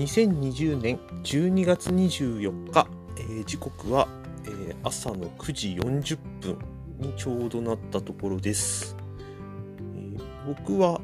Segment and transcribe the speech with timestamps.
[0.00, 4.08] 2020年12月24日、えー時刻は、
[4.46, 6.58] えー朝の9時40分
[6.98, 8.96] にちょうどなったところです。
[8.98, 11.02] えー僕は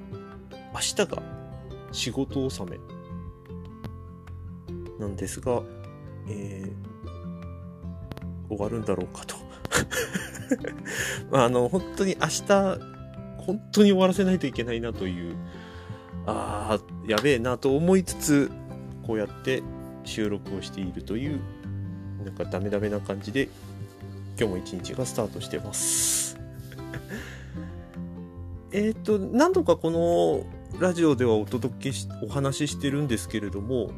[0.72, 1.22] 明日が
[1.92, 2.78] 仕事納め
[4.98, 5.60] なんですが、
[6.30, 6.72] えー
[8.48, 9.36] 終わるんだろうかと。
[11.30, 12.46] まあ、あの、本当に明日、
[13.44, 15.34] 本当に終わらせないといけないなという、
[16.26, 18.50] ああ、やべえなと思いつつ、
[19.06, 19.62] こうやって
[20.04, 21.40] 収録をしているという、
[22.24, 23.48] なんかダメダメな感じで、
[24.38, 26.38] 今日も一日がスタートしてます。
[28.72, 30.44] えっと、何度かこの
[30.80, 33.90] ラジオではお届けし、お話ししてるんですけれども、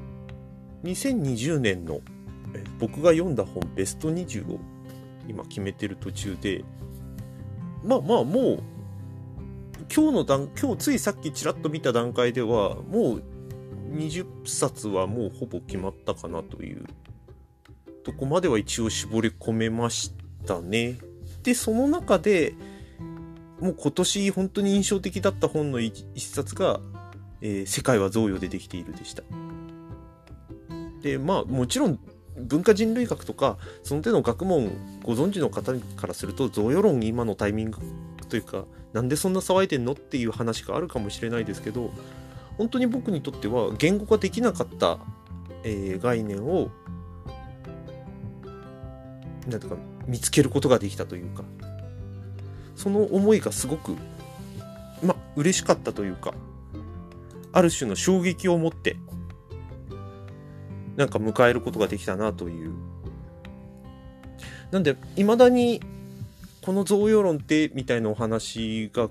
[0.85, 2.01] 2020年の
[2.79, 4.61] 僕が読んだ本ベスト20を
[5.27, 6.65] 今決めてる途中で、
[7.83, 8.63] まあまあもう、
[9.95, 13.23] 今日の段、今日ついさっきちらっと見た段階では、もう
[13.91, 16.85] 20冊はもうほぼ決まったかなという
[18.05, 20.13] とこまでは一応絞り込めまし
[20.47, 20.99] たね。
[21.43, 22.55] で、その中で、
[23.61, 26.81] もう今年本当に印象的だった本の一一冊が、
[27.41, 29.23] えー世界は贈与でできているでした。
[31.03, 31.99] で、まあもちろん
[32.37, 34.71] 文化人類学とか、その手の学問
[35.03, 37.79] ご存知の方からすると、贈与論今のタイミング
[38.29, 41.91] というか、なんでそんな騒いでんのっていう話があるかもしれないですけど、
[42.59, 44.99] 本当に僕にとっては言語化できなかった、
[45.63, 46.71] えー概念を、
[49.47, 51.45] なんていうか、見つけることができたというか、
[52.75, 53.95] その思いがすごく、
[55.03, 56.35] まあ、嬉しかったというか、
[57.53, 58.97] ある種の衝撃を持って、
[60.97, 62.73] なんか迎えることができたなという。
[64.73, 65.81] なんで、未だに、
[66.61, 69.09] この贈与論って、みたいなお話が、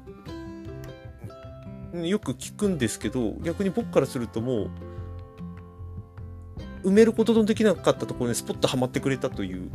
[2.05, 4.69] よく聞くんですけど、逆に僕からするとも
[6.83, 9.69] う、埋めることのできなかったところにスポッとはまってくれたという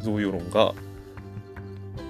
[0.00, 0.74] 贈与論が、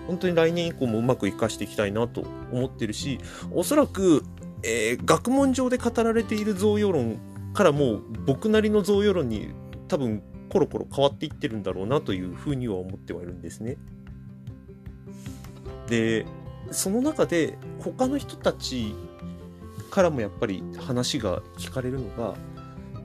[0.06, 3.18] 本当に来年以降もうまく活かしていきたいなと思ってるし、
[3.52, 4.22] おそらく、
[4.62, 7.18] えー学問上で語られている贈与論
[7.52, 9.48] からもう僕なりの贈与論に
[9.88, 13.76] 多分コロコロ変わっていってるんだろうなというふうには思ってはいるんですね。
[15.88, 16.26] で、
[16.70, 18.94] その中で他の人たち
[19.90, 22.34] からもやっぱり話が聞かれるのが、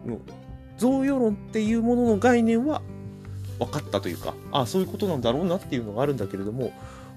[0.06, 0.22] もう
[0.78, 2.81] 贈与論っていうものの概念は
[3.59, 6.72] 分かったというか、ああ、そういうことなんだろうなっていうのがあるんだけれども、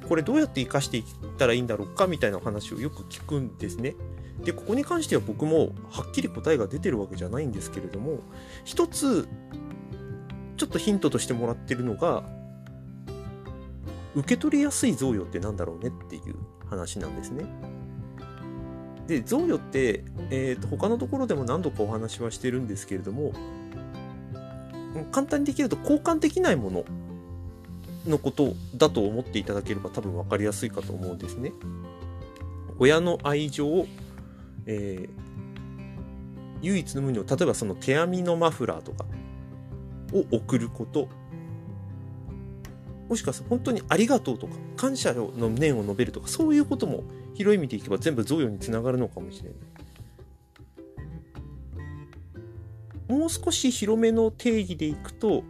[0.09, 1.05] これどうやって活かしていっ
[1.39, 3.95] たらいいんだろうかみたいな話をよく聞くんですね。
[4.45, 8.19] で、ここに関しては僕もはっきり答えが出てるわけじゃないんですけれども、
[8.65, 9.29] 一つ、
[10.57, 12.25] ちょっとヒントとしてもらってるのが、
[14.15, 16.37] 受け取りやすい贈与ってなんだろうねっていう
[16.69, 17.45] 話なんですね。
[19.07, 23.33] で、贈与って、えーと、他のところでも何度かお話はしてるんですけれども、
[25.11, 26.85] 簡単にできると交換できないもの
[28.07, 31.53] のことだと思っていただければ多分分かりやすいかと思うんですね。
[32.79, 33.87] 親の愛情を
[34.67, 35.33] えー
[36.63, 39.05] 唯一の無二の例えばその手編みのマフラーとか
[40.13, 41.09] を送ること
[43.13, 49.55] もしくは本当にありがとうとか感謝の念を述べるとかそういうことも広い意味でいけば全部贈与につながるのかもしれな
[53.15, 55.45] いもう少し広めの定義でいくと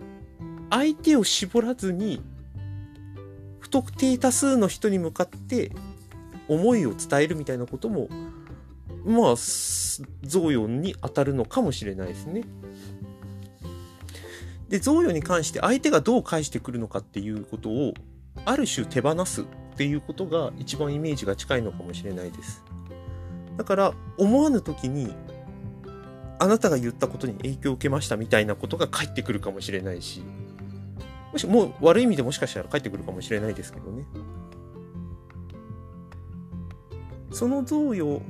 [0.70, 2.20] 相手を絞らずに
[3.60, 5.70] 不特定多数の人に向かって
[6.48, 8.08] 思いを伝えるみたいなことも
[9.04, 12.42] まあ、贈与に当たるのかもしれないですね。
[14.72, 17.92] で、贈与に関して相手がどう返してくるのかっていうことを、
[18.46, 19.44] ある種手放すっ
[19.76, 22.64] ていうことが一番イメージが近いのかもしれないです。
[23.58, 25.14] だから、思わぬ時に、
[26.38, 30.22] あなたが言ったことに影響を受けましたみたいなことが返ってくるかもしれないし、
[31.32, 34.06] もしもう悪い意味でもしかしたら返ってくるかもしれないですけどね。
[37.30, 38.22] その贈与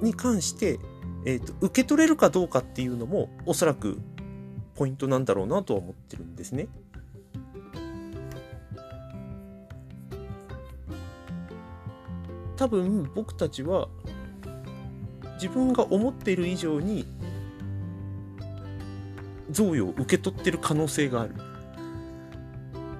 [0.00, 0.80] に関して、
[1.26, 4.00] えーと受け取れるかどうかっていうのもおそらく
[4.78, 6.68] ポイントなんだろうなとは思ってるんですね。
[12.56, 13.88] 多分僕たちは
[15.34, 17.06] 自分が思っている以上に
[19.50, 21.34] 贈与を受け取ってる可能性がある。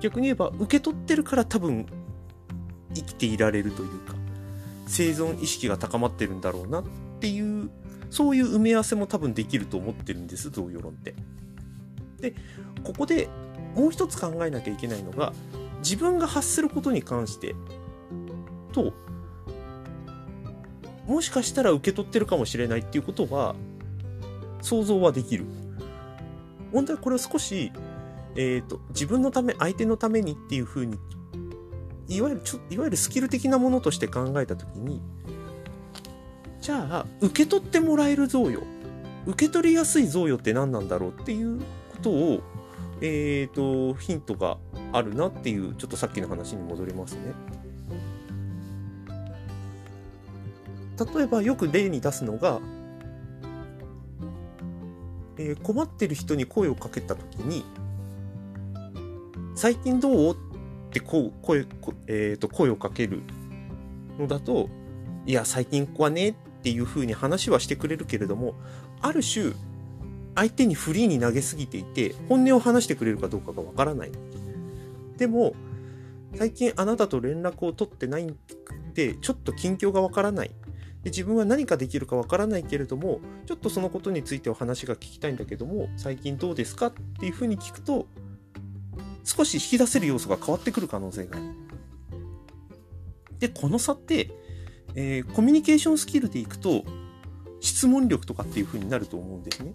[0.00, 1.86] 逆に言えば受け取ってるから多分
[2.92, 4.14] 生きていられるというか
[4.86, 6.84] 生存意識が高まってるんだろうなっ
[7.20, 7.70] ていう
[8.10, 11.14] そういう埋め合わせも多分できると思ってるんです贈与論って。
[12.20, 12.34] で
[12.84, 13.28] ここで
[13.74, 15.32] もう一つ考えなきゃいけないのが
[15.80, 17.54] 自分が発することに関して
[18.72, 18.92] と
[21.06, 23.54] もしかしたら受け取ってるかもしれないっていうことは
[24.60, 25.46] 想像はできる。
[26.72, 27.72] 問題はこれを少し、
[28.36, 30.98] えっ、と、自分のため、相手のためにっていうふうに、
[32.08, 35.00] いわゆるちょ、いわゆるスキル的なものとして考えたときに、
[36.60, 38.62] じゃあ、受け取ってもらえる贈与、
[39.26, 41.60] 受け取りやすい贈与って何なんだろうっていう
[41.98, 42.40] ことを、
[43.00, 44.58] えっ、と、ヒントが
[44.92, 47.34] あるなっていう、ちょっとさっきの話に戻りますね。
[51.14, 52.60] 例えばよく例に出すのが、
[55.36, 57.64] えー、困ってる人に声をかけた時に
[59.54, 60.36] 「最近どう?」っ
[60.90, 61.66] てこう声
[62.08, 63.22] えーと、声をかける
[64.18, 64.68] のだと
[65.24, 68.54] 「いや最近はね」っていうふうに話はしてくれるけれども
[69.00, 69.52] ある種
[70.38, 74.12] 相手にフリーに投げすぎていて本音を話してくれるかどうかがわからない
[75.16, 75.54] でも
[76.36, 78.36] 最近あなたと連絡を取ってないん
[78.94, 80.50] でちょっと近況がわからない
[81.02, 88.06] で自分は何かできるかわからないけれどもちょっとそのことについてお話が聞きたいんだけども最近どうですかっていうふうに聞くと
[89.24, 91.46] 少し引き出せる要素が変わってくる可能性がある。
[93.40, 94.30] でこの差って、
[94.94, 96.84] えー、コミュニケーションスキルでいくと
[97.60, 99.74] 質問力とかっていうふうになると思うんですね。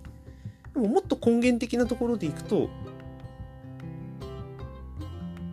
[0.74, 2.70] でももっと根源的なところでいくと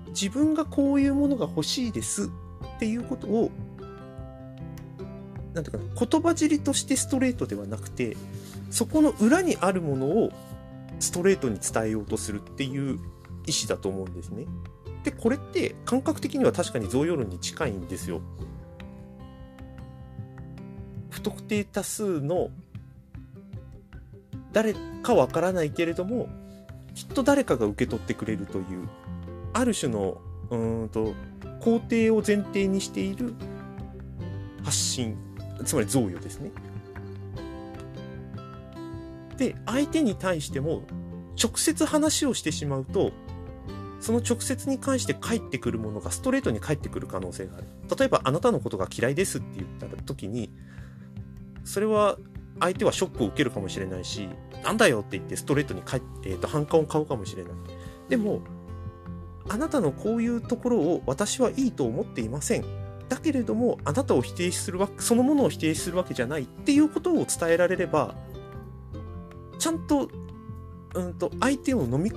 [0.09, 2.31] 自分がこういうものが欲しいですっ
[2.79, 3.51] ていうことを
[5.55, 8.17] なんていうか、言葉尻としてストレートではなくて、
[8.71, 10.31] そこの裏にあるものを
[11.01, 12.99] ストレートに伝えようとするっていう
[13.47, 14.47] 意思だと思うんですね。
[15.03, 18.21] で、これって感覚的には確かに贈与論に近いんですよ。
[21.11, 22.51] 不特定多数の
[24.53, 26.29] 誰かわからないけれども、
[26.95, 28.89] きっと誰かが受け取ってくれるという、
[29.53, 30.21] ある種の、
[30.51, 31.15] うんと、
[31.61, 33.35] 肯定を前提にしている
[34.63, 35.17] 発信
[35.65, 36.51] つまり贈与ですね。
[39.37, 40.83] で、相手に対しても
[41.43, 43.13] 直接話をしてしまうと、
[44.01, 47.67] その直接に関して返ってくるものがストレートに返ってくる可能性がある。
[47.99, 50.51] 例えば、あなたのことが嫌いですって言った時に、
[51.65, 52.19] それは
[52.59, 54.29] 相手はショックを受けるかもしれないし、
[54.65, 57.53] なんだよって言ってストレートに返えーと反感を買うかもしれない。
[58.09, 58.41] でも、
[59.49, 62.65] あなたのこういうところを私はいいと思っていません。
[63.11, 68.15] だけれどもあなたを否定するわそのものを否定するわけじゃないっていうことを伝えられれば
[69.59, 70.09] ちゃんと,、
[70.95, 72.13] うんと相手を飲み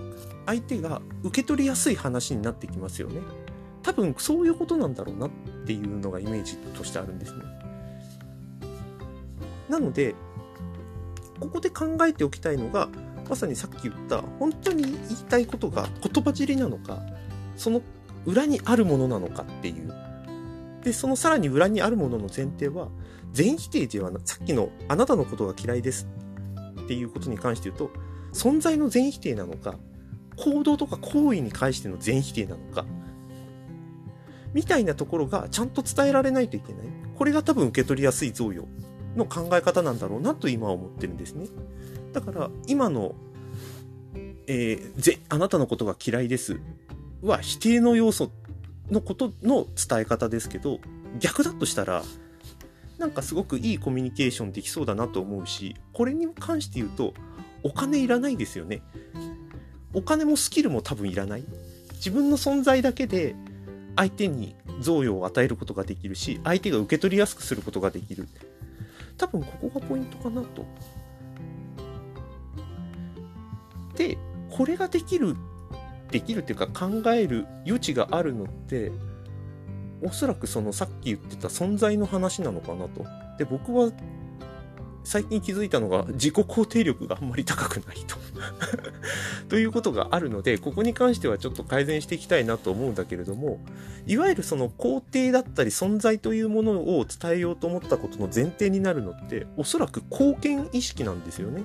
[0.45, 3.21] 相手が受け取りやすい話になってきますよね
[3.81, 5.29] 多分そういうことなんだろうなっ
[5.65, 7.43] ていうのがイメージとしてあるんですね
[9.69, 10.15] なので
[11.39, 12.89] ここで考えておきたいのが
[13.29, 14.97] まさにさっき言った本当に言い
[15.29, 17.01] たいことが言葉尻なのか
[17.55, 17.81] その
[18.25, 19.93] 裏にあるものなのかっていう
[20.83, 22.89] で、そのさらに裏にあるものの前提は、
[23.31, 26.07] 全否定ではなさっきのあなたのことが嫌いです
[26.83, 27.91] っていうことに関して言うと、
[28.33, 29.75] 存在の全否定なのか、
[30.35, 32.85] 行動とか行為に関しての全否定なのか、
[34.53, 36.85] みたいなところがちゃんと伝えられないといけない。
[37.15, 38.67] これが多分受け取りやすい贈与
[39.15, 41.47] の考え方なんだろうなと今は思ってるんですね。
[42.13, 43.15] だから今の、
[44.47, 46.59] えー、ぜ、あなたのことが嫌いです
[47.21, 48.31] は否定の要素
[48.91, 50.79] のことの伝え方ですけど、
[51.19, 52.03] 逆だとしたら、
[52.97, 57.13] なんかすごくいいコミュニケーションできそうだなと思うし、これに関して言うと、
[57.63, 58.81] お金いらないですよね。
[59.93, 61.43] お金もスキルも多分いらない。
[61.95, 63.35] 自分の存在だけで
[63.95, 68.27] 相手に贈与を与えることができるし、相手が受け取りやすくすることができる。
[69.17, 70.65] 多分ここがポイントかなと。
[73.95, 74.17] で、
[74.49, 75.35] これができる
[76.13, 78.91] できるっていうか考える余地があるのって
[80.03, 83.03] おそらくそのさっき言ってた存在の話なのかなと。
[83.39, 83.91] で僕は
[85.03, 88.15] 最近気づいたのが自己肯定力があんまり高くないと
[89.49, 93.59] ということがあるのでここに関してはちょっと改善していきたいなと思うんだけれども
[94.07, 101.63] いわゆるその肯定だったり存在というものを伝えようと思ったことの前提になるのっておそらく貢献意識なんですよね。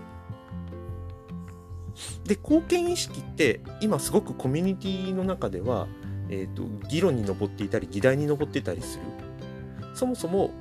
[2.25, 5.88] で貢献意識って今すごくコミュニティの中では、
[6.28, 9.02] えーと、議論に上っていたり議題に上ってたりする
[9.95, 10.52] そもそも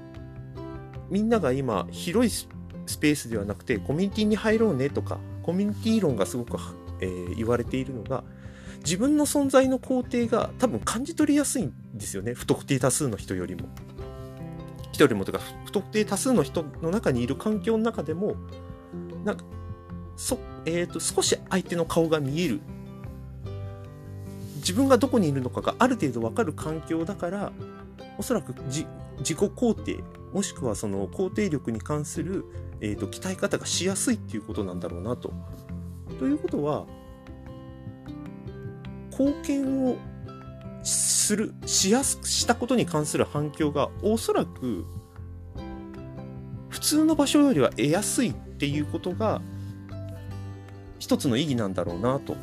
[1.10, 2.48] みんなが今広い
[2.88, 6.58] スペースではなくてコミュニティに入ろうねとかコミュニティ論がすごく、
[7.02, 8.24] えー、言われているのが
[8.80, 13.70] 自分の存在の肯定が多分感じ取りやすいんですよね不特定多数の人よりも。
[14.92, 18.36] 人よりもとか不特定多数の人の中にいる環境の中でも
[19.24, 19.44] なんか
[20.18, 22.60] そ、え、ー、と、少し相手の顔が見える。
[24.56, 27.54] 自分がどこにいるのかがある程度わかる環境だから、
[28.18, 28.88] おそらく自己
[29.34, 30.04] 肯定
[30.34, 32.46] もしくはその肯定力に関する、
[32.82, 35.34] えーと、鍛え方がしやすいっていうことなんだろうなと。
[36.20, 36.86] ということは
[39.12, 39.98] 貢献を
[40.84, 44.86] するしやすくしたことに関する反響がおそらく
[46.70, 49.42] 普通の場所よりは得やすいっていうことが
[51.00, 52.36] 一つの意義なんだろうなと。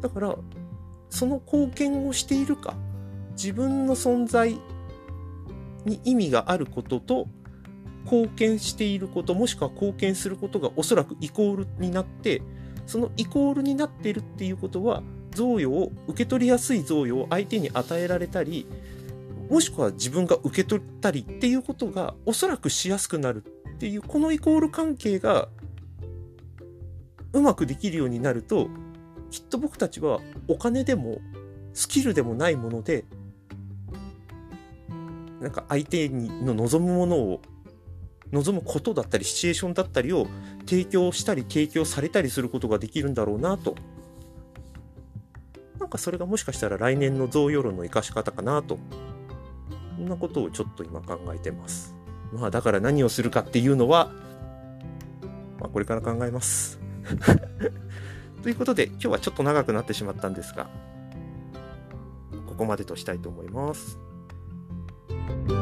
[0.00, 0.36] だから
[1.10, 2.74] その貢献をしているか
[3.42, 4.60] 自分の存在
[5.86, 7.26] に意味があることと
[8.04, 12.42] 貢献していることもしくは貢献することがおそらくイコールになって
[12.84, 18.66] そのイコールになっているっていうことは贈与を受け取りやすい贈与を相手に与えられたり
[19.48, 25.48] もしくは自分が受け取ったりっていうことがおそらくしやすくなるっていうこのイコール関係が
[27.32, 28.68] うまくできるようになると
[29.30, 31.20] きっと僕たちはお金でも
[31.72, 33.04] スキルでもないもので
[35.40, 37.40] なんか相手の望むものを
[38.32, 40.26] 望むことだったりシチュエーションだったりを
[40.66, 43.74] 提供したり提供されたりすることができるんだろうなと。
[45.78, 48.78] なんかそれがもしかしたら来年の贈与論の生かし方かなと。
[49.96, 51.94] そんなことをちょっと今考えてます。
[52.32, 54.12] まあだから何をするかっていうのは
[55.58, 56.78] まあこれから考えます。
[58.42, 60.70] ということで今日はちょっと長くなってしまったんですが
[62.46, 63.98] ここまでとしたいと思います。
[65.30, 65.59] Bye.